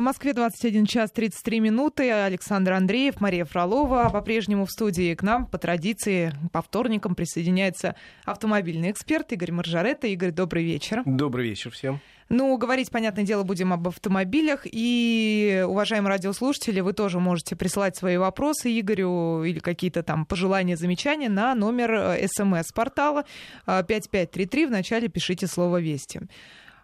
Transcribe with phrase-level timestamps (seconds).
[0.00, 2.10] В Москве 21 час 33 минуты.
[2.10, 4.08] Александр Андреев, Мария Фролова.
[4.10, 10.06] По-прежнему в студии к нам по традиции по вторникам присоединяется автомобильный эксперт Игорь Маржаретта.
[10.06, 11.02] Игорь, добрый вечер.
[11.04, 12.00] Добрый вечер всем.
[12.30, 14.62] Ну, говорить, понятное дело, будем об автомобилях.
[14.64, 21.28] И, уважаемые радиослушатели, вы тоже можете присылать свои вопросы Игорю или какие-то там пожелания, замечания
[21.28, 23.26] на номер э, смс-портала
[23.66, 24.64] 5533.
[24.66, 26.22] Вначале пишите слово «Вести».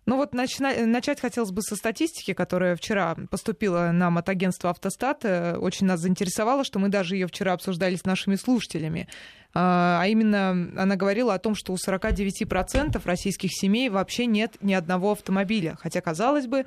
[0.07, 0.73] Ну вот начна...
[0.87, 5.25] начать хотелось бы со статистики, которая вчера поступила нам от агентства «Автостат».
[5.25, 9.09] Э, очень нас заинтересовало, что мы даже ее вчера обсуждали с нашими слушателями.
[9.53, 14.75] А, а именно она говорила о том, что у 49% российских семей вообще нет ни
[14.75, 15.77] одного автомобиля.
[15.81, 16.67] Хотя, казалось бы,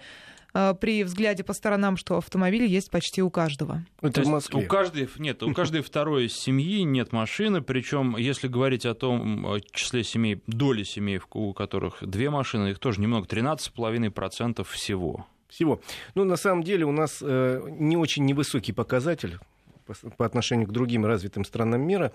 [0.52, 3.84] при взгляде по сторонам, что автомобиль есть почти у каждого.
[4.02, 4.64] Это в Москве.
[4.64, 10.04] У каждой, нет, у каждой второй семьи нет машины, причем, если говорить о том числе
[10.04, 15.26] семей, доли семей, у которых две машины, их тоже немного, 13,5% всего.
[15.50, 15.82] Всего.
[16.14, 19.40] Ну, на самом деле у нас э, не очень невысокий показатель
[19.86, 22.12] по, по отношению к другим развитым странам мира.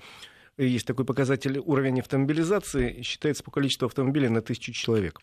[0.56, 5.20] Есть такой показатель уровень автомобилизации, считается по количеству автомобилей на тысячу человек.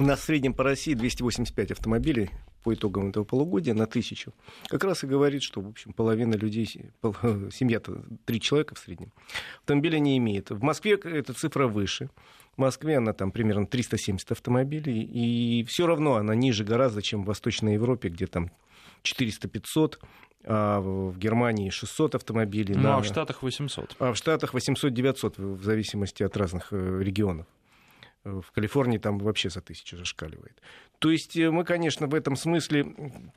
[0.00, 2.30] У нас в среднем по России 285 автомобилей
[2.64, 4.32] по итогам этого полугодия на тысячу.
[4.68, 6.64] Как раз и говорит, что, в общем, половина людей,
[7.02, 9.12] семья-то три человека в среднем,
[9.60, 10.48] автомобиля не имеет.
[10.48, 12.08] В Москве эта цифра выше.
[12.56, 17.26] В Москве она там примерно 370 автомобилей, и все равно она ниже гораздо, чем в
[17.26, 18.50] Восточной Европе, где там
[19.02, 19.98] 400-500,
[20.44, 22.74] а в Германии 600 автомобилей.
[22.74, 22.96] Ну, на...
[22.96, 23.96] а в Штатах 800.
[23.98, 27.46] А в Штатах 800-900, в зависимости от разных э, регионов.
[28.24, 30.60] В Калифорнии там вообще за тысячу зашкаливает.
[30.98, 32.86] То есть э, мы, конечно, в этом смысле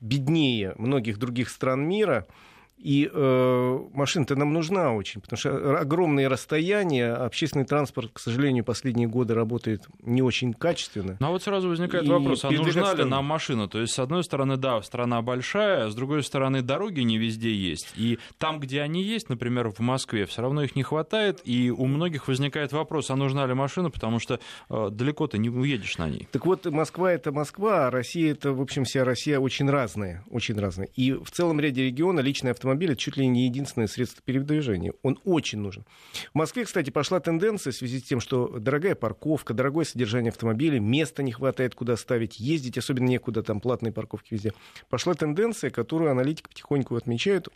[0.02, 2.28] беднее многих других стран мира.
[2.78, 9.08] И э, машина-то нам нужна очень, потому что огромные расстояния, общественный транспорт, к сожалению, последние
[9.08, 11.16] годы работает не очень качественно.
[11.20, 13.70] Ну а вот сразу возникает и вопрос, а нужна ли нам машина?
[13.70, 17.94] То есть, с одной стороны, да, страна большая, с другой стороны, дороги не везде есть.
[17.96, 21.86] И там, где они есть, например, в Москве, все равно их не хватает, и у
[21.86, 24.40] многих возникает вопрос, а нужна ли машина, потому что
[24.70, 26.28] э, далеко ты не уедешь на ней.
[26.32, 30.60] Так вот, Москва— это Москва, а Россия— это, в общем, вся Россия очень разная, очень
[30.60, 30.90] разная.
[30.96, 34.94] И в целом ряде региона личный автомобиль автомобиль чуть ли не единственное средство передвижения.
[35.02, 35.86] Он очень нужен.
[36.34, 40.80] В Москве, кстати, пошла тенденция в связи с тем, что дорогая парковка, дорогое содержание автомобиля,
[40.80, 44.54] места не хватает, куда ставить, ездить, особенно некуда, там платные парковки везде.
[44.90, 47.50] Пошла тенденция, которую аналитики потихоньку отмечают,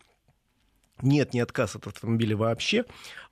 [1.02, 2.84] нет не отказ от автомобиля вообще,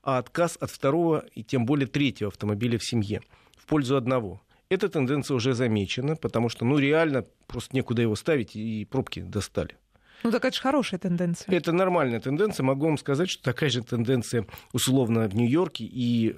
[0.02, 3.22] а отказ от второго и тем более третьего автомобиля в семье
[3.57, 4.42] в пользу одного.
[4.69, 9.75] Эта тенденция уже замечена, потому что ну, реально просто некуда его ставить, и пробки достали.
[10.25, 11.56] Ну так это же хорошая тенденция.
[11.56, 12.63] Это нормальная тенденция.
[12.63, 16.34] Могу вам сказать, что такая же тенденция условно в Нью-Йорке и э,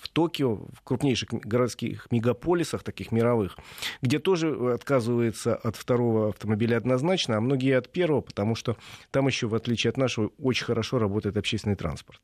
[0.00, 3.58] в Токио, в крупнейших городских мегаполисах, таких мировых,
[4.00, 8.76] где тоже отказывается от второго автомобиля однозначно, а многие от первого, потому что
[9.10, 12.20] там еще, в отличие от нашего, очень хорошо работает общественный транспорт.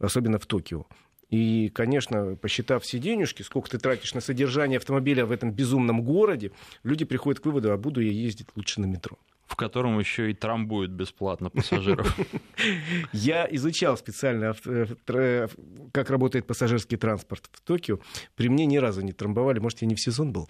[0.00, 0.86] Особенно в Токио.
[1.30, 6.50] И, конечно, посчитав все денежки, сколько ты тратишь на содержание автомобиля в этом безумном городе,
[6.82, 9.16] люди приходят к выводу, а буду я ездить лучше на метро
[9.54, 12.18] в котором еще и трамбуют бесплатно пассажиров.
[13.12, 15.48] Я изучал специально, э,
[15.92, 18.00] как работает пассажирский транспорт в Токио.
[18.34, 19.60] При мне ни разу не трамбовали.
[19.60, 20.48] Может, я не в сезон был?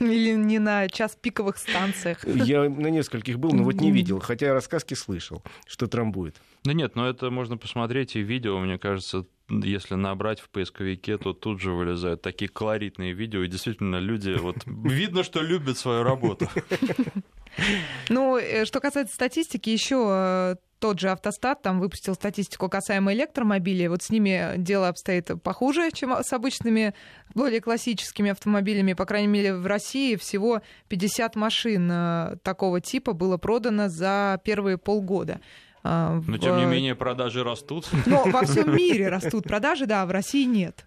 [0.00, 2.26] Или не на час пиковых станциях.
[2.26, 4.18] Я на нескольких был, но вот не видел.
[4.18, 6.42] Хотя рассказки слышал, что трамбует.
[6.64, 11.32] Да нет, но это можно посмотреть и видео, мне кажется, если набрать в поисковике, то
[11.34, 16.48] тут же вылезают такие колоритные видео, и действительно люди, вот видно, что любят свою работу.
[18.08, 23.88] Ну, э, что касается статистики, еще э, тот же автостат там выпустил статистику касаемо электромобилей.
[23.88, 26.94] Вот с ними дело обстоит похуже, чем с обычными,
[27.34, 28.92] более классическими автомобилями.
[28.92, 34.76] По крайней мере, в России всего 50 машин э, такого типа было продано за первые
[34.76, 35.40] полгода.
[35.86, 36.38] А, Но, в...
[36.38, 37.86] тем не менее, продажи растут.
[38.06, 40.86] Но во всем мире растут продажи, да, а в России нет.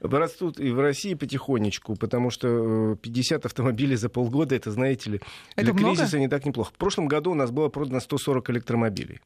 [0.00, 5.20] Растут и в России потихонечку, потому что 50 э, автомобилей за полгода, это, знаете ли,
[5.56, 6.18] для это кризиса много?
[6.18, 6.70] не так неплохо.
[6.72, 9.20] В прошлом году у нас было продано 140 электромобилей.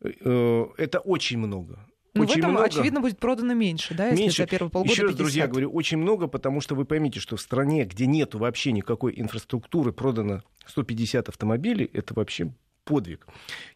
[0.00, 1.78] Э, это очень много.
[2.14, 2.66] Ну, очень в этом, много.
[2.66, 4.42] очевидно, будет продано меньше, да, если меньше.
[4.42, 7.40] за первые полгода Еще раз, друзья, говорю, очень много, потому что вы поймите, что в
[7.40, 12.50] стране, где нет вообще никакой инфраструктуры, продано 150 автомобилей, это вообще
[12.88, 13.26] подвиг.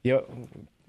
[0.03, 0.25] Я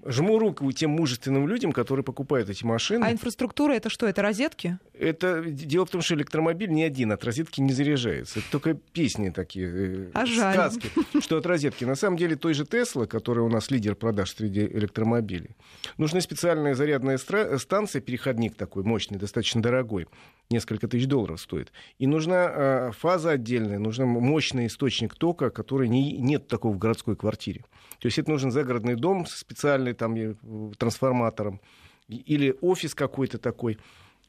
[0.06, 3.04] жму руку тем мужественным людям, которые покупают эти машины.
[3.04, 4.06] А инфраструктура это что?
[4.06, 4.78] Это розетки?
[4.92, 8.40] Это дело в том, что электромобиль ни один от розетки не заряжается.
[8.40, 10.90] Это только песни такие, э, а сказки,
[11.20, 11.84] что от розетки.
[11.84, 15.56] На самом деле той же Тесла, которая у нас лидер продаж среди электромобилей,
[15.96, 20.06] нужна специальная зарядная станция, переходник такой мощный, достаточно дорогой,
[20.50, 21.72] несколько тысяч долларов стоит.
[21.98, 27.16] И нужна э, фаза отдельная, нужен мощный источник тока, который не, нет такого в городской
[27.16, 27.64] квартире.
[28.00, 31.60] То есть это нужен загородный дом с специальным там, трансформатором
[32.08, 33.78] или офис какой-то такой.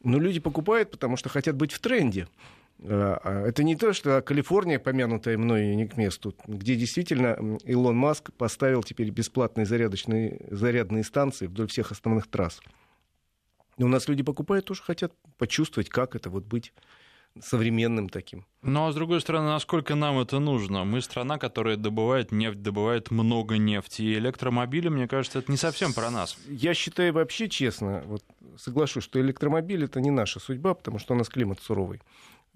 [0.04, 2.28] Но люди покупают, потому что хотят быть в тренде.
[2.84, 7.98] А, а это не то, что Калифорния, помянутая мной не к месту, где действительно Илон
[7.98, 12.62] Маск поставил теперь бесплатные зарядочные, зарядные станции вдоль всех основных трасс.
[13.78, 16.74] И у нас люди покупают, тоже хотят почувствовать, как это вот быть
[17.42, 18.46] современным таким.
[18.62, 20.84] Ну а с другой стороны, насколько нам это нужно?
[20.86, 24.02] Мы страна, которая добывает нефть, добывает много нефти.
[24.02, 26.38] И электромобили, мне кажется, это не совсем про нас.
[26.48, 28.24] Я считаю вообще честно, вот
[28.58, 32.02] соглашусь, что электромобиль это не наша судьба, потому что у нас климат суровый.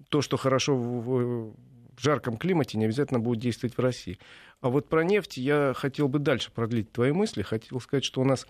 [0.08, 1.54] То, что хорошо в, в
[2.00, 4.18] жарком климате, не обязательно будет действовать в России.
[4.60, 7.42] А вот про нефть я хотел бы дальше продлить твои мысли.
[7.42, 8.46] Хотел сказать, что у нас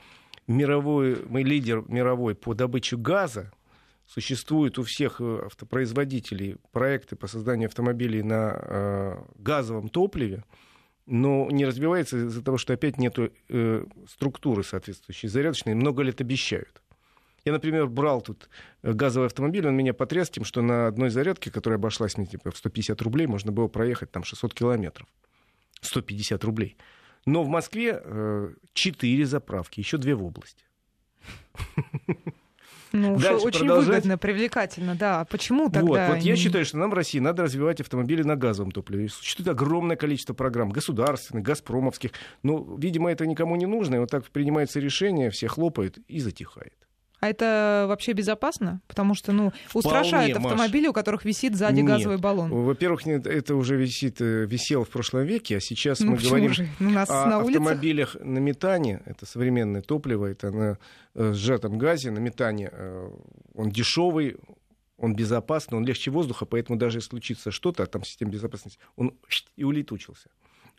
[0.47, 3.53] мировой, мы лидер мировой по добыче газа,
[4.13, 10.45] существуют у всех э, автопроизводителей проекты по созданию автомобилей на э, газовом топливе,
[11.07, 16.83] но не разбивается из-за того, что опять нет э, структуры соответствующей зарядочной, много лет обещают.
[17.45, 18.49] Я, например, брал тут
[18.83, 22.51] э, газовый автомобиль, он меня потряс тем, что на одной зарядке, которая обошлась мне типа,
[22.51, 25.07] в 150 рублей, можно было проехать там 600 километров.
[25.83, 26.77] 150 рублей.
[27.27, 30.65] Но в Москве э, 4 заправки, еще две в области.
[32.93, 33.89] Ну, Дальше очень продолжать.
[33.89, 35.21] выгодно, привлекательно, да.
[35.21, 35.81] А почему тогда?
[35.81, 39.09] Вот, вот я считаю, что нам в России надо развивать автомобили на газовом топливе.
[39.09, 42.11] Существует огромное количество программ, государственных, газпромовских.
[42.43, 46.75] Но, видимо, это никому не нужно, и вот так принимается решение, все хлопают и затихает.
[47.21, 48.81] А это вообще безопасно?
[48.89, 50.91] Потому что, ну, устрашают Вполне, автомобили, Маш.
[50.91, 51.87] у которых висит сзади Нет.
[51.87, 52.51] газовый баллон.
[52.51, 56.69] Во-первых, это уже висит, э, висело в прошлом веке, а сейчас ну, мы говорим же?
[56.81, 59.03] У нас о на автомобилях на метане.
[59.05, 60.79] Это современное топливо, это на
[61.15, 62.71] э, сжатом газе, на метане.
[62.73, 63.11] Э,
[63.55, 64.37] он дешевый,
[64.97, 69.15] он безопасный, он легче воздуха, поэтому даже если случится что-то, а там система безопасности, он
[69.57, 70.29] и улетучился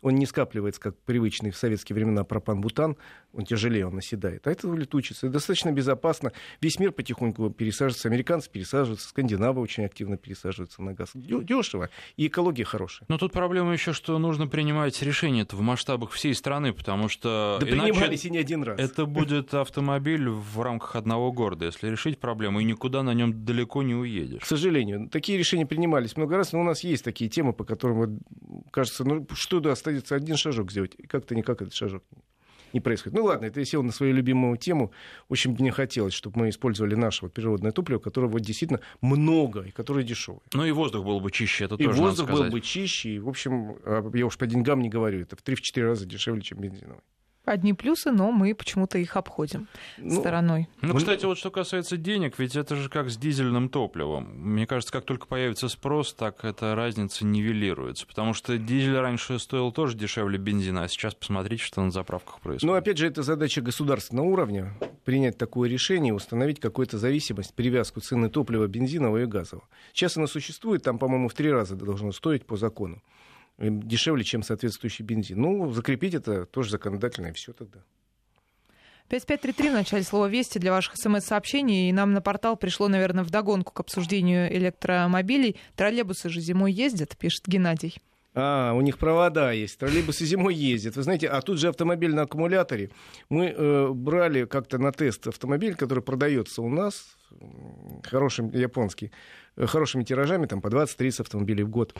[0.02, 2.96] он не скапливается, как привычный в советские времена пропан-бутан,
[3.32, 4.46] он тяжелее, он наседает.
[4.46, 5.26] А это улетучится.
[5.26, 6.32] Это достаточно безопасно.
[6.60, 8.08] Весь мир потихоньку пересаживается.
[8.08, 11.10] Американцы пересаживаются, скандинавы очень активно пересаживаются на газ.
[11.14, 11.88] Дешево.
[12.16, 13.06] И экология хорошая.
[13.08, 17.66] Но тут проблема еще, что нужно принимать решения в масштабах всей страны, потому что да
[17.66, 18.78] принимались и не один раз.
[18.78, 23.82] Это будет автомобиль в рамках одного города, если решить проблему, и никуда на нем далеко
[23.82, 24.42] не уедешь.
[24.42, 28.20] К сожалению, такие решения принимались много раз, но у нас есть такие темы, по которым,
[28.72, 32.02] кажется, ну что да, остается один шажок сделать, и как-то никак этот шажок
[32.72, 33.18] не происходит.
[33.18, 34.92] Ну ладно, это я сел на свою любимую тему.
[35.28, 39.70] Очень мне хотелось, чтобы мы использовали наше вот, природное топливо, которое вот действительно много и
[39.70, 40.40] которое дешевое.
[40.54, 43.10] Ну и воздух был бы чище, это и тоже воздух был бы чище.
[43.10, 46.42] И, в общем, а, я уж по деньгам не говорю, это в 3-4 раза дешевле,
[46.42, 47.02] чем бензиновый.
[47.44, 49.66] Одни плюсы, но мы почему-то их обходим
[49.98, 50.68] ну, стороной.
[50.80, 54.30] Ну, кстати, вот что касается денег, ведь это же как с дизельным топливом.
[54.36, 58.06] Мне кажется, как только появится спрос, так эта разница нивелируется.
[58.06, 62.72] Потому что дизель раньше стоил тоже дешевле бензина, а сейчас посмотрите, что на заправках происходит.
[62.72, 64.74] Ну, опять же, это задача государственного уровня
[65.04, 69.66] принять такое решение, установить какую-то зависимость, привязку цены топлива бензинового и газового.
[69.92, 73.02] Сейчас она существует, там, по-моему, в три раза должно стоить по закону
[73.62, 75.40] дешевле, чем соответствующий бензин.
[75.40, 77.80] Ну, закрепить это тоже законодательно, и все тогда.
[79.08, 81.88] 5533 в начале слова «Вести» для ваших смс-сообщений.
[81.88, 85.56] И нам на портал пришло, наверное, вдогонку к обсуждению электромобилей.
[85.76, 88.00] Троллейбусы же зимой ездят, пишет Геннадий.
[88.34, 90.96] А, у них провода есть, троллейбусы зимой ездят.
[90.96, 92.90] Вы знаете, а тут же автомобиль на аккумуляторе.
[93.28, 97.16] Мы э, брали как-то на тест автомобиль, который продается у нас,
[98.04, 99.10] хороший японский,
[99.56, 101.94] э, хорошими тиражами, там по 20-30 автомобилей в год.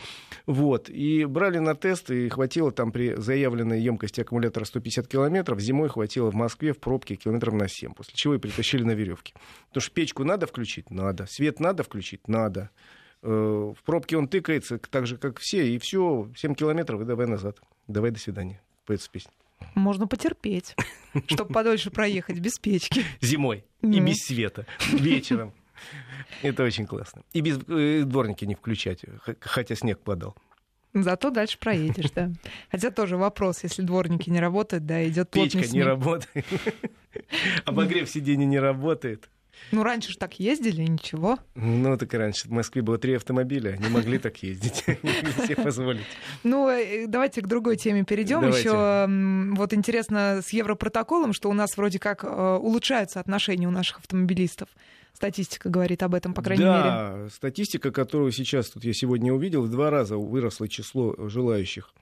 [0.47, 0.89] Вот.
[0.89, 6.31] И брали на тест, и хватило там при заявленной емкости аккумулятора 150 километров, зимой хватило
[6.31, 9.35] в Москве в пробке километров на 7, после чего и притащили на веревке.
[9.67, 10.89] Потому что печку надо включить?
[10.89, 11.27] Надо.
[11.27, 12.27] Свет надо включить?
[12.27, 12.71] Надо.
[13.23, 17.25] Э, в пробке он тыкается так же, как все, и все, 7 километров, и давай
[17.25, 17.57] назад.
[17.87, 18.61] Давай, до свидания.
[18.85, 19.31] Поется песня.
[19.75, 20.75] Можно потерпеть,
[21.27, 23.03] чтобы подольше проехать без печки.
[23.21, 23.63] Зимой.
[23.81, 24.65] И без света.
[24.91, 25.53] Вечером.
[26.41, 27.23] Это очень классно.
[27.31, 29.05] И без э, дворники не включать,
[29.39, 30.35] хотя снег падал.
[30.93, 32.31] Зато дальше проедешь, да.
[32.69, 36.45] Хотя тоже вопрос, если дворники не работают, да, идет Печка не работает.
[37.65, 39.29] Обогрев сиденья не работает.
[39.71, 41.37] Ну, раньше же так ездили, ничего.
[41.55, 42.47] Ну, так и раньше.
[42.47, 44.83] В Москве было три автомобиля, не могли так ездить.
[45.03, 46.05] Не себе позволить.
[46.43, 48.47] Ну, э, давайте к другой теме перейдем.
[48.47, 53.99] Еще вот интересно с Европротоколом, что у нас вроде как э, улучшаются отношения у наших
[53.99, 54.69] автомобилистов.
[55.13, 57.25] Статистика говорит об этом, по крайней да, мере.
[57.25, 61.93] Да, статистика, которую сейчас тут я сегодня увидел, в два раза выросло число желающих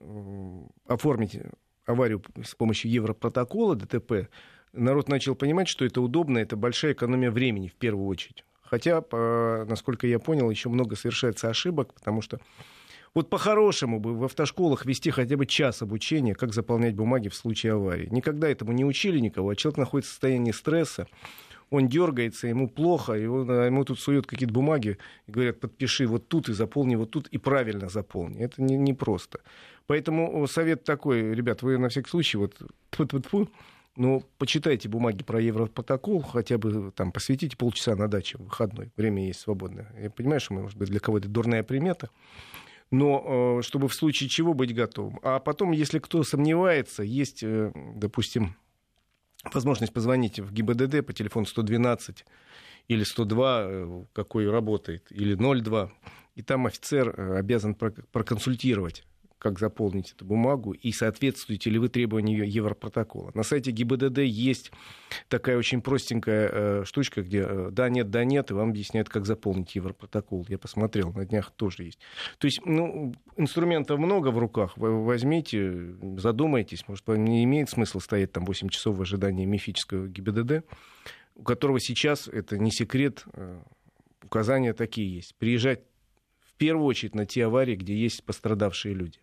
[0.00, 1.38] э, оформить
[1.86, 4.28] аварию с помощью Европротокола ДТП.
[4.72, 8.44] Народ начал понимать, что это удобно, это большая экономия времени в первую очередь.
[8.62, 9.02] Хотя,
[9.68, 12.38] насколько я понял, еще много совершается ошибок, потому что
[13.14, 17.72] вот по-хорошему бы в автошколах вести хотя бы час обучения, как заполнять бумаги в случае
[17.72, 18.06] аварии.
[18.10, 21.08] Никогда этому не учили никого, а человек находится в состоянии стресса,
[21.70, 26.48] он дергается, ему плохо, его, ему тут суют какие-то бумаги и говорят, подпиши вот тут
[26.48, 28.40] и заполни вот тут и правильно заполни.
[28.40, 29.40] Это не, не просто.
[29.86, 32.56] Поэтому совет такой, ребят, вы на всякий случай вот
[32.90, 33.48] тьфу -тьфу -тьфу,
[34.00, 38.90] ну, почитайте бумаги про Европротокол, хотя бы там посвятите полчаса на даче в выходной.
[38.96, 39.92] Время есть свободное.
[40.00, 42.08] Я понимаю, что, может быть, для кого-то дурная примета
[42.90, 45.20] но э, чтобы в случае чего быть готовым.
[45.22, 48.56] А потом, если кто сомневается, есть, э, допустим,
[49.52, 52.24] возможность позвонить в ГИБДД по телефону 112
[52.88, 55.92] или 102, э, какой работает, или 02,
[56.34, 59.04] и там офицер обязан проконсультировать
[59.40, 63.32] как заполнить эту бумагу и соответствуете ли вы требованию Европротокола.
[63.34, 64.70] На сайте ГИБДД есть
[65.28, 69.24] такая очень простенькая э, штучка, где э, да, нет, да, нет, и вам объясняют, как
[69.24, 70.44] заполнить Европротокол.
[70.48, 71.98] Я посмотрел, на днях тоже есть.
[72.38, 74.76] То есть, ну, инструментов много в руках.
[74.76, 80.66] Вы возьмите, задумайтесь, может, не имеет смысла стоять там 8 часов в ожидании мифического ГИБДД,
[81.34, 83.58] у которого сейчас, это не секрет, э,
[84.22, 85.34] указания такие есть.
[85.36, 85.80] Приезжать
[86.44, 89.18] в первую очередь на те аварии, где есть пострадавшие люди.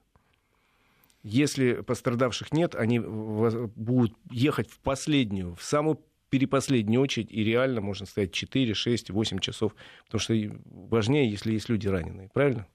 [1.27, 8.05] Если пострадавших нет, они будут ехать в последнюю, в самую перепоследнюю очередь, и реально можно
[8.05, 10.33] стоять 4, 6, 8 часов, потому что
[10.65, 12.67] важнее, если есть люди раненые, правильно?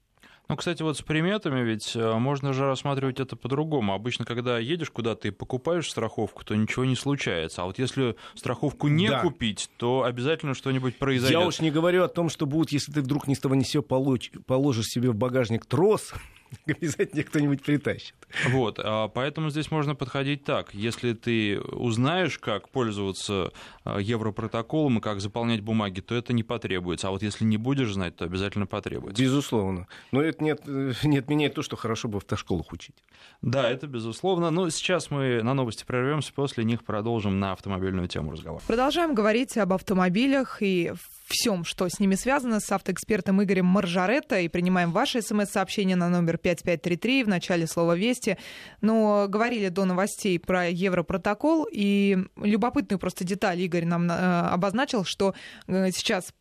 [0.49, 3.95] Ну, кстати, вот с приметами ведь э, можно же рассматривать это по-другому.
[3.95, 7.63] Обычно, когда едешь куда-то и покупаешь страховку, то ничего не случается.
[7.63, 9.21] А вот если страховку не да.
[9.21, 11.41] купить, то обязательно что-нибудь произойдет.
[11.41, 13.63] Я уж не говорю о том, что будет, если ты вдруг ни с того ни
[13.63, 16.13] сего положишь себе в багажник трос,
[16.67, 18.15] обязательно кто-нибудь притащит.
[18.49, 20.75] Вот, а поэтому здесь можно подходить так.
[20.75, 23.53] Если ты узнаешь, как пользоваться
[23.85, 27.09] а, европротоколом и как заполнять бумаги, то это не потребуется.
[27.09, 29.23] А вот если не будешь знать, то обязательно потребуется.
[29.23, 29.87] Безусловно.
[30.13, 32.97] Но это нет, не отменяет то, что хорошо бы в автошколах учить.
[33.43, 34.51] Да, это безусловно.
[34.51, 38.63] Но сейчас мы на новости прервемся, после них продолжим на автомобильную тему разговор.
[38.67, 40.93] Продолжаем говорить об автомобилях и
[41.33, 44.39] всем, что с ними связано, с автоэкспертом Игорем Маржаретто.
[44.39, 48.37] И принимаем ваши смс-сообщения на номер 5533 в начале слова «Вести».
[48.81, 51.67] Но говорили до новостей про Европротокол.
[51.73, 55.35] И любопытную просто деталь Игорь нам э, обозначил, что
[55.67, 56.33] э, сейчас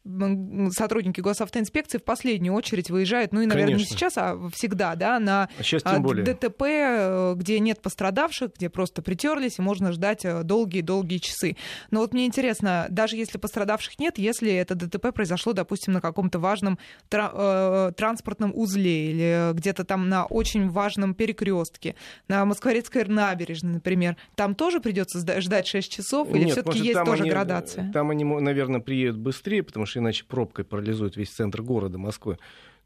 [0.72, 3.94] сотрудники госавтоинспекции в последнюю очередь выезжают, ну и, наверное, Конечно.
[3.94, 5.50] не сейчас, а всегда, да, на
[5.84, 11.56] а ДТП, э, где нет пострадавших, где просто притерлись, и можно ждать долгие-долгие часы.
[11.92, 16.40] Но вот мне интересно, даже если пострадавших нет, если это ДТП произошло, допустим, на каком-то
[16.40, 16.78] важном
[17.10, 21.96] тра- э, транспортном узле или где-то там на очень важном перекрестке,
[22.28, 27.30] на Москворецкой набережной, например, там тоже придется ждать 6 часов или все-таки есть тоже они,
[27.30, 27.92] градация?
[27.92, 32.38] Там они, наверное, приедут быстрее, потому что иначе пробкой парализуют весь центр города Москвы.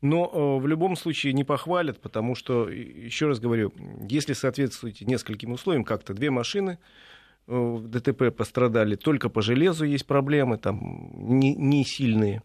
[0.02, 3.74] Но э, в любом случае не похвалят, потому что, еще раз говорю,
[4.08, 6.78] если соответствуете нескольким условиям, как-то две машины,
[7.48, 12.42] в ДТП пострадали, только по железу есть проблемы, там не, не сильные,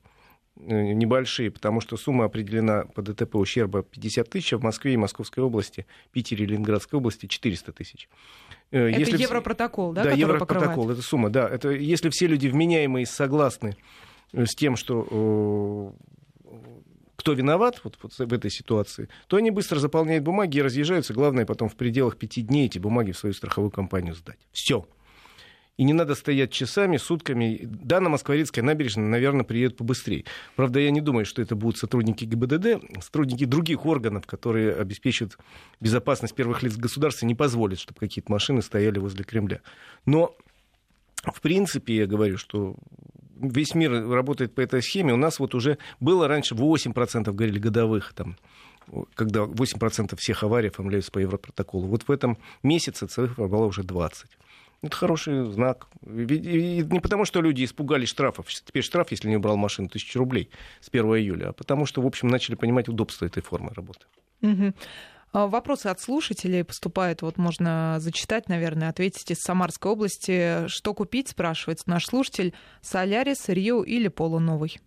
[0.56, 4.96] э, небольшие, потому что сумма определена по ДТП ущерба 50 тысяч, а в Москве и
[4.96, 8.08] Московской области, Питере и Ленинградской области 400 тысяч.
[8.70, 9.22] Э, это если...
[9.22, 10.04] Европротокол, да?
[10.04, 10.90] Да, Европротокол, покрывает?
[10.90, 11.48] это сумма, да.
[11.48, 13.76] Это если все люди вменяемые согласны
[14.32, 15.94] э, с тем, что
[17.20, 21.12] кто виноват вот, вот в этой ситуации, то они быстро заполняют бумаги и разъезжаются.
[21.12, 24.38] Главное потом в пределах пяти дней эти бумаги в свою страховую компанию сдать.
[24.52, 24.88] Все.
[25.76, 27.60] И не надо стоять часами, сутками.
[27.62, 30.24] Да, на Москворецкой набережной, наверное, приедут побыстрее.
[30.56, 33.02] Правда, я не думаю, что это будут сотрудники ГИБДД.
[33.02, 35.36] Сотрудники других органов, которые обеспечивают
[35.78, 39.60] безопасность первых лиц государства, не позволят, чтобы какие-то машины стояли возле Кремля.
[40.06, 40.34] Но,
[41.22, 42.76] в принципе, я говорю, что
[43.40, 45.12] весь мир работает по этой схеме.
[45.12, 48.36] У нас вот уже было раньше 8% говорили годовых там,
[49.14, 51.86] когда 8% всех аварий оформляются по Европротоколу.
[51.86, 54.30] Вот в этом месяце цифра была уже 20.
[54.82, 55.88] Это хороший знак.
[56.06, 58.48] И не потому, что люди испугались штрафов.
[58.48, 60.48] Теперь штраф, если не убрал машину, тысячу рублей
[60.80, 64.06] с 1 июля, а потому что, в общем, начали понимать удобство этой формы работы.
[64.40, 64.72] Угу.
[65.32, 70.66] А, вопросы от слушателей поступают, вот можно зачитать, наверное, ответить из Самарской области.
[70.66, 74.80] Что купить, спрашивает наш слушатель, Солярис, Рио или Поло новый?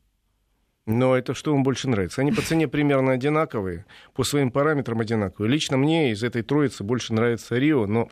[0.86, 2.20] Но это что вам больше нравится?
[2.20, 5.50] Они по цене примерно одинаковые, по своим параметрам одинаковые.
[5.50, 8.10] Лично мне из этой троицы больше нравится Рио, но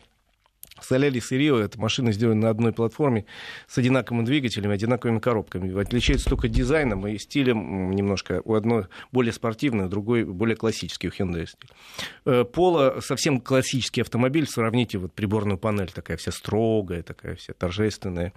[0.82, 3.24] Солярис и Рио— это машины, сделаны на одной платформе
[3.66, 5.80] с одинаковым двигателем, одинаковыми коробками.
[5.80, 8.42] Отличаются только дизайном и стилем немножко.
[8.44, 11.70] У одной более спортивный, у другой более классический, у Hyundai стиль.
[12.24, 14.46] Э, Пола совсем классический автомобиль.
[14.46, 18.32] Сравните вот приборную панель, такая вся строгая, такая вся торжественная.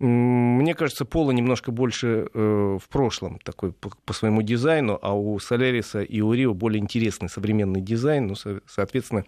[0.00, 5.38] Мне кажется, Пола немножко больше э, в прошлом такой по, по своему дизайну, а у
[5.38, 8.26] Соляриса и у Рио более интересный современный дизайн.
[8.26, 9.24] Ну, со, соответственно,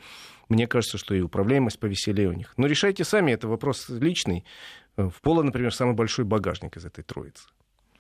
[0.49, 2.55] мне кажется, что и управляемость повеселее у них.
[2.57, 4.45] Но решайте сами, это вопрос личный.
[4.97, 7.49] В Поло, например, самый большой багажник из этой троицы.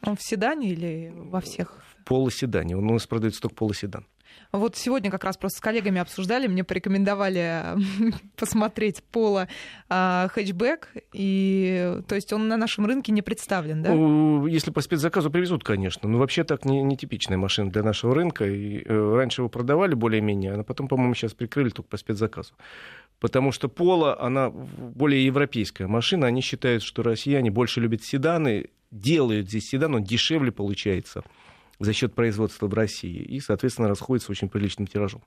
[0.02, 1.82] Он в седане или во всех?
[1.90, 2.76] В полоседане.
[2.76, 4.06] Он у нас продается только полоседан.
[4.52, 7.62] Вот сегодня как раз просто с коллегами обсуждали, мне порекомендовали
[8.36, 9.48] посмотреть Пола
[9.88, 14.48] а, хэтчбэк, и то есть он на нашем рынке не представлен, да?
[14.48, 18.44] Если по спецзаказу привезут, конечно, но вообще так не типичная машина для нашего рынка.
[18.46, 22.54] И, э, раньше его продавали более-менее, а потом, по-моему, сейчас прикрыли только по спецзаказу.
[23.20, 29.48] Потому что Пола, она более европейская машина, они считают, что россияне больше любят седаны, делают
[29.48, 31.22] здесь седан, он дешевле получается
[31.78, 35.22] за счет производства в России и, соответственно, расходится очень приличным тиражом.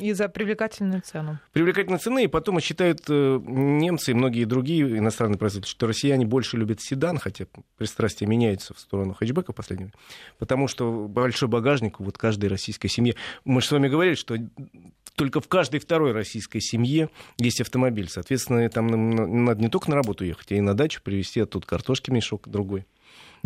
[0.00, 1.40] И за привлекательную цену.
[1.52, 6.56] Привлекательную цену, и потом считают э, немцы и многие другие иностранные производители, что россияне больше
[6.56, 7.46] любят седан, хотя
[7.76, 9.92] пристрастия меняются в сторону хэтчбека время,
[10.38, 13.16] потому что большой багажник вот каждой российской семье.
[13.44, 14.36] Мы же с вами говорили, что
[15.16, 18.08] только в каждой второй российской семье есть автомобиль.
[18.08, 18.86] Соответственно, там
[19.44, 22.86] надо не только на работу ехать, а и на дачу привезти оттуда картошки мешок другой.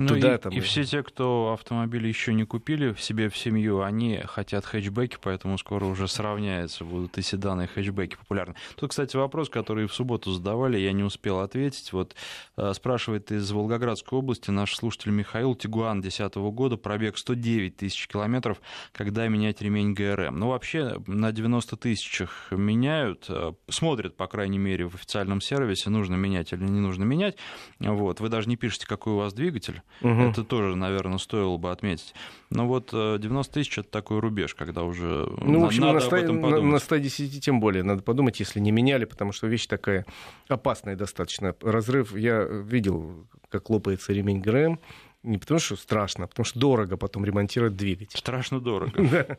[0.00, 0.34] Ну туда.
[0.34, 0.52] И, там...
[0.52, 5.18] и все те, кто автомобили еще не купили в себе в семью, они хотят хэтчбеки,
[5.20, 8.54] поэтому скоро уже сравняются, будут и седаны, и хэтчбеки популярны.
[8.76, 11.92] Тут, кстати, вопрос, который в субботу задавали, я не успел ответить.
[11.92, 12.16] Вот
[12.56, 18.62] э, спрашивает из Волгоградской области наш слушатель Михаил Тигуан 2010 года, пробег 109 тысяч километров,
[18.92, 20.38] когда менять ремень ГРМ.
[20.38, 26.14] Ну, вообще, на 90 тысячах меняют, э, смотрят, по крайней мере, в официальном сервисе, нужно
[26.14, 27.36] менять или не нужно менять.
[27.80, 28.20] Вот.
[28.20, 30.10] Вы даже не пишете, какой у вас двигатель, Угу.
[30.10, 32.14] Это тоже, наверное, стоило бы отметить.
[32.50, 36.06] Но вот 90 э, тысяч это такой рубеж, когда уже ну, в общем, надо на,
[36.06, 36.64] об этом подумать.
[36.64, 40.06] На, на 110 тем более надо подумать, если не меняли, потому что вещь такая
[40.48, 41.54] опасная достаточно.
[41.60, 44.80] Разрыв, я видел, как лопается ремень ГРМ,
[45.22, 48.18] не потому что страшно, а потому что дорого потом ремонтировать двигатель.
[48.18, 49.38] Страшно дорого.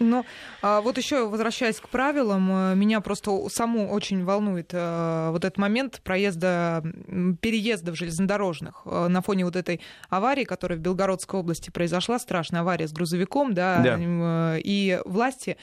[0.00, 0.24] Ну,
[0.62, 5.58] а вот еще возвращаясь к правилам, э, меня просто саму очень волнует э, вот этот
[5.58, 6.82] момент проезда,
[7.40, 12.88] переездов железнодорожных э, на фоне вот этой аварии, которая в Белгородской области произошла, страшная авария
[12.88, 14.56] с грузовиком, да, да.
[14.58, 15.58] и власти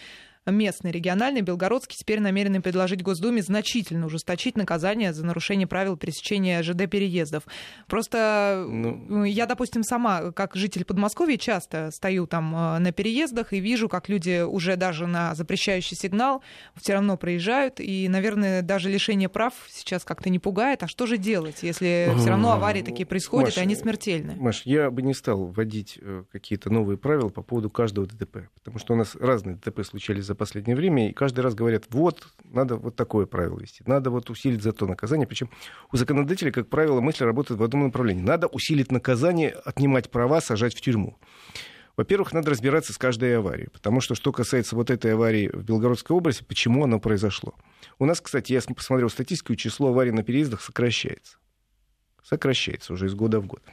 [0.51, 7.43] местный, региональный, белгородский теперь намерены предложить Госдуме значительно ужесточить наказание за нарушение правил пересечения ЖД-переездов.
[7.88, 9.23] Просто ну...
[9.23, 14.10] я, допустим, сама, как житель Подмосковья, часто стою там э, на переездах и вижу, как
[14.10, 16.41] люди уже даже на запрещающий сигнал
[16.75, 17.79] все равно проезжают.
[17.79, 20.83] И, наверное, даже лишение прав сейчас как-то не пугает.
[20.83, 24.36] А что же делать, если все равно аварии такие происходят, Маш, и они смертельны?
[24.36, 28.79] Маш, я бы не стал вводить э, какие-то новые правила по поводу каждого ДТП, потому
[28.79, 32.78] что у нас разные ДТП случались за последнее время, и каждый раз говорят, вот, надо
[32.78, 35.28] вот такое правило вести, надо вот усилить за то наказание.
[35.28, 35.50] Причем
[35.91, 38.21] у законодателей, как правило, мысли работают в одном направлении.
[38.21, 41.17] Надо усилить наказание, отнимать права, сажать в тюрьму.
[41.97, 46.15] Во-первых, надо разбираться с каждой аварией, потому что, что касается вот этой аварии в Белгородской
[46.15, 47.56] области, почему она произошло.
[47.97, 51.38] У нас, кстати, я посмотрел статистику, число аварий на переездах сокращается.
[52.23, 53.63] Сокращается уже из года в год.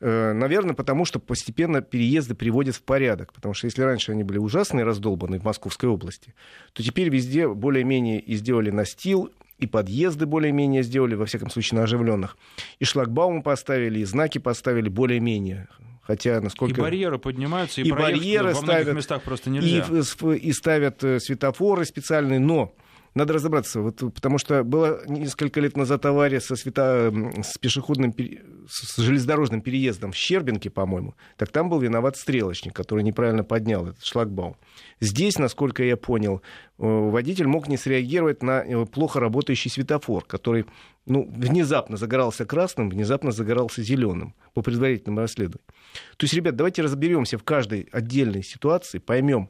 [0.00, 3.32] Э, наверное, потому что постепенно переезды приводят в порядок.
[3.32, 6.34] Потому что если раньше они были ужасные, раздолбанные в Московской области,
[6.72, 11.84] то теперь везде более-менее и сделали настил, и подъезды более-менее сделали, во всяком случае, на
[11.84, 12.36] оживленных.
[12.78, 15.68] И шлагбаумы поставили, и знаки поставили более-менее.
[16.02, 16.80] Хотя, насколько...
[16.80, 19.84] И барьеры поднимаются, и, и барьеры во многих ставят, местах просто нельзя.
[19.88, 22.72] И, и ставят э, светофоры специальные, но
[23.16, 27.10] надо разобраться, вот, потому что было несколько лет назад авария со света,
[27.42, 28.14] с пешеходным,
[28.68, 31.14] с железнодорожным переездом в Щербинке, по-моему.
[31.38, 34.56] Так там был виноват стрелочник, который неправильно поднял этот шлагбаум.
[35.00, 36.42] Здесь, насколько я понял,
[36.78, 40.66] э, водитель мог не среагировать на э, плохо работающий светофор, который
[41.06, 45.64] ну, внезапно загорался красным, внезапно загорался зеленым по предварительному расследованию.
[46.18, 49.48] То есть, ребят, давайте разберемся в каждой отдельной ситуации, поймем,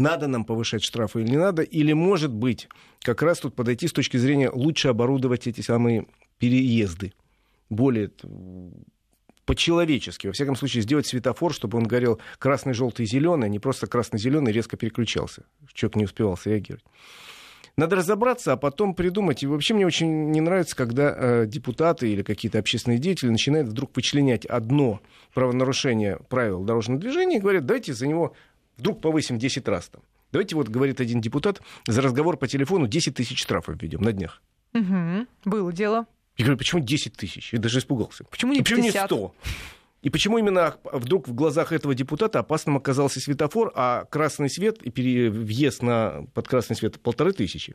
[0.00, 2.68] надо нам повышать штрафы или не надо, или, может быть,
[3.02, 6.06] как раз тут подойти с точки зрения лучше оборудовать эти самые
[6.38, 7.12] переезды
[7.68, 8.10] более
[9.44, 13.86] по-человечески, во всяком случае, сделать светофор, чтобы он горел красный, желтый, зеленый, а не просто
[13.86, 15.44] красный, зеленый резко переключался.
[15.72, 16.84] Человек не успевал среагировать.
[17.76, 19.42] Надо разобраться, а потом придумать.
[19.42, 23.96] И вообще мне очень не нравится, когда э, депутаты или какие-то общественные деятели начинают вдруг
[23.96, 25.00] вычленять одно
[25.34, 28.34] правонарушение правил дорожного движения и говорят, давайте за него
[28.80, 30.02] вдруг повысим 10 раз там.
[30.32, 34.42] Давайте вот, говорит один депутат, за разговор по телефону 10 тысяч штрафов введем на днях.
[34.74, 35.26] Угу.
[35.44, 36.06] Было дело.
[36.36, 37.52] Я говорю, почему 10 тысяч?
[37.52, 38.24] Я даже испугался.
[38.24, 38.76] Почему не 50?
[38.76, 39.34] Почему не 100?
[40.02, 45.28] И почему именно вдруг в глазах этого депутата опасным оказался светофор, а красный свет и
[45.28, 47.74] въезд на под красный свет полторы тысячи?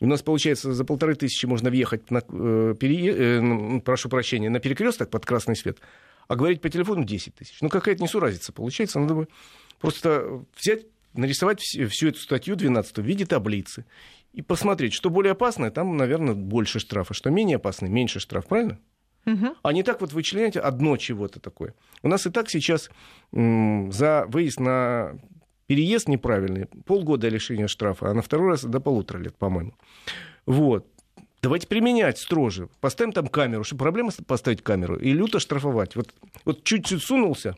[0.00, 3.12] У нас, получается, за полторы тысячи можно въехать на, э, пере...
[3.12, 5.78] э, прошу прощения, на перекресток под красный свет,
[6.28, 7.58] а говорить по телефону 10 тысяч.
[7.60, 9.00] Ну, какая-то несуразица получается.
[9.00, 9.28] Надо бы
[9.80, 13.86] просто взять, нарисовать всю, эту статью 12 в виде таблицы
[14.34, 18.78] и посмотреть, что более опасное, там, наверное, больше штрафа, что менее опасное, меньше штраф, правильно?
[19.26, 19.56] Угу.
[19.62, 21.74] А не так вот вычленять одно чего-то такое.
[22.02, 22.90] У нас и так сейчас
[23.32, 25.18] за выезд на
[25.66, 29.74] переезд неправильный полгода лишения штрафа, а на второй раз до полутора лет, по-моему.
[30.46, 30.86] Вот.
[31.42, 32.68] Давайте применять строже.
[32.80, 33.64] Поставим там камеру.
[33.64, 34.96] Что проблема поставить камеру?
[34.96, 35.94] И люто штрафовать.
[35.94, 36.12] Вот,
[36.44, 37.56] вот чуть-чуть сунулся,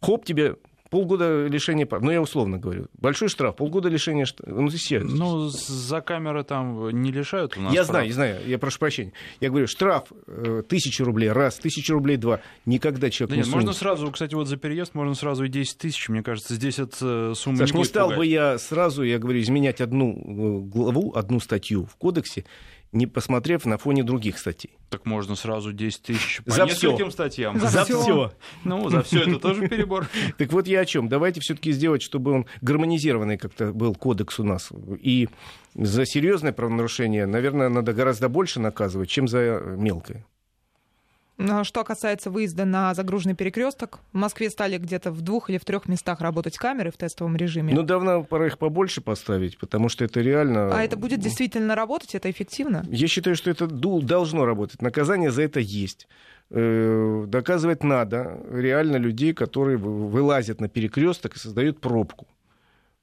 [0.00, 0.56] хоп, тебе
[0.90, 2.02] полгода лишения прав.
[2.02, 2.86] Ну, я условно говорю.
[2.94, 4.52] Большой штраф, полгода лишения штрафа.
[4.52, 7.90] Ну, здесь ну, за камеры там не лишают у нас Я прав.
[7.90, 9.12] знаю, я знаю, я прошу прощения.
[9.40, 12.40] Я говорю, штраф э, тысячи рублей, раз, тысяча рублей, два.
[12.66, 15.78] Никогда человек да не нет, Можно сразу, кстати, вот за переезд можно сразу и 10
[15.78, 16.08] тысяч.
[16.08, 18.18] Мне кажется, здесь это сумма Саш, не, не стал пугать.
[18.18, 22.44] бы я сразу, я говорю, изменять одну э, главу, одну статью в кодексе,
[22.92, 24.78] не посмотрев на фоне других статей.
[24.88, 27.10] Так можно сразу 10 тысяч по за нескольким все.
[27.10, 27.60] статьям.
[27.60, 28.32] За, за все.
[28.64, 30.08] Ну, за все это тоже перебор.
[30.38, 31.08] Так вот я о чем.
[31.08, 34.70] Давайте все-таки сделать, чтобы он гармонизированный как-то был кодекс у нас.
[35.02, 35.28] И
[35.74, 40.24] за серьезное правонарушение, наверное, надо гораздо больше наказывать, чем за мелкое.
[41.38, 45.64] А что касается выезда на загруженный перекресток, в Москве стали где-то в двух или в
[45.64, 47.72] трех местах работать камеры в тестовом режиме.
[47.74, 50.76] Ну, давно пора их побольше поставить, потому что это реально...
[50.76, 52.16] А это будет действительно работать?
[52.16, 52.84] Это эффективно?
[52.88, 54.82] Я считаю, что это должно работать.
[54.82, 56.08] Наказание за это есть.
[56.50, 62.26] Э, доказывать надо реально людей, которые вылазят на перекресток и создают пробку.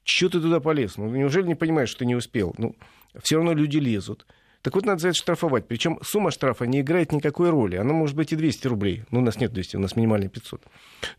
[0.03, 0.97] Чего ты туда полез?
[0.97, 2.53] Ну, неужели не понимаешь, что ты не успел?
[2.57, 2.75] Ну,
[3.23, 4.25] все равно люди лезут.
[4.65, 5.67] Так вот, надо за это штрафовать.
[5.67, 7.75] Причем сумма штрафа не играет никакой роли.
[7.75, 9.03] Она может быть и 200 рублей.
[9.11, 10.63] Ну, у нас нет 200, у нас минимальный 500.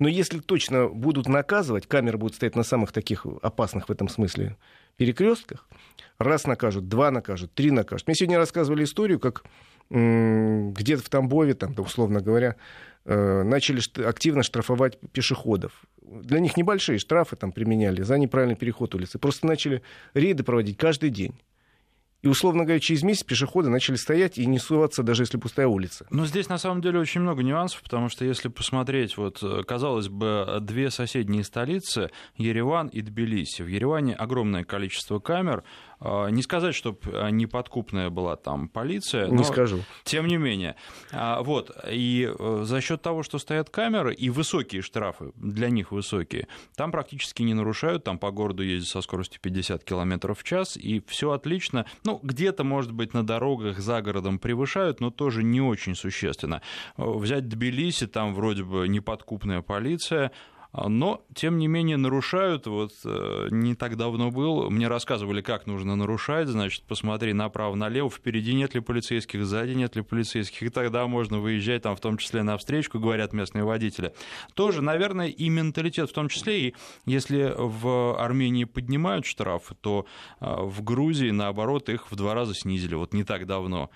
[0.01, 4.57] Но если точно будут наказывать, камеры будут стоять на самых таких опасных в этом смысле
[4.97, 5.69] перекрестках,
[6.19, 8.09] раз накажут, два накажут, три накажут.
[8.09, 9.45] Мне сегодня рассказывали историю, как
[9.91, 12.57] где-то в Тамбове, там, условно говоря,
[13.05, 15.85] э, начали активно штрафовать пешеходов.
[16.03, 19.21] Для них небольшие штрафы там применяли за неправильный переход улицы.
[19.21, 19.83] Просто начали
[20.15, 21.37] рейды проводить каждый день.
[22.27, 26.09] И, условно говоря, через месяц пешеходы начали стоять и не суваться, даже если пустая улица.
[26.11, 30.59] Но здесь, на самом деле, очень много нюансов, потому что если посмотреть, вот, казалось бы,
[30.61, 33.63] две соседние столицы, Ереван и Тбилиси.
[33.63, 35.63] В Ереване огромное количество камер,
[36.01, 39.29] не сказать, чтобы а, неподкупная была там полиция.
[39.29, 39.81] Не скажу.
[40.05, 40.77] Тем не менее.
[41.13, 41.71] А, вот.
[41.91, 46.93] И э, за счет того, что стоят камеры и высокие штрафы, для них высокие, там
[46.93, 51.31] практически не нарушают, там по городу ездят со скоростью 50 км в час, и все
[51.31, 51.87] отлично.
[52.05, 56.61] Ну, где-то, может быть, на дорогах за городом превышают, но тоже не очень существенно.
[56.97, 60.31] Взять Тбилиси, там вроде бы неподкупная полиция,
[60.77, 62.67] но, тем не менее, нарушают.
[62.67, 68.55] Вот э, не так давно был, мне рассказывали, как нужно нарушать, значит, посмотри направо-налево, впереди
[68.55, 72.43] нет ли полицейских, сзади нет ли полицейских, и тогда можно выезжать, там, в том числе
[72.43, 74.13] на встречку, говорят местные водители.
[74.55, 76.75] Тоже, наверное, и менталитет в том числе, и
[77.07, 80.07] если в Армении поднимают штрафы, то
[80.41, 83.91] э, в Грузии, наоборот, их в два раза снизили, вот не так давно.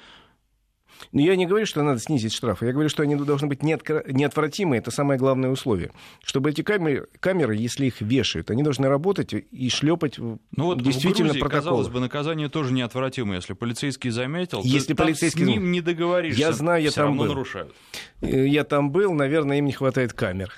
[1.13, 2.67] Но я не говорю, что надо снизить штрафы.
[2.67, 4.77] Я говорю, что они должны быть неотвратимы.
[4.77, 5.93] Это самое главное условие.
[6.23, 11.29] Чтобы эти камеры, камеры если их вешают, они должны работать и шлепать ну вот действительно
[11.29, 11.63] в Грузии, протоколы.
[11.63, 13.35] казалось бы, наказание тоже неотвратимо.
[13.35, 15.45] Если полицейский заметил, если ты полицейский...
[15.45, 16.41] с ним не договоришься.
[16.41, 17.27] Я знаю, я там был.
[17.27, 17.75] нарушают.
[18.21, 20.53] Э, я там был, наверное, им не хватает камер.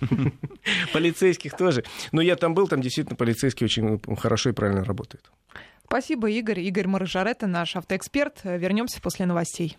[0.92, 1.84] Полицейских тоже.
[2.12, 5.30] Но я там был, там действительно полицейские очень хорошо и правильно работают.
[5.88, 6.60] Спасибо, Игорь.
[6.60, 8.40] Игорь Маржарета, наш автоэксперт.
[8.44, 9.78] Вернемся после новостей.